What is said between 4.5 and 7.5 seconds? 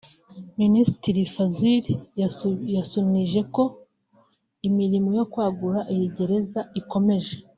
imirimo yo kwagura iyi gereza ikomeje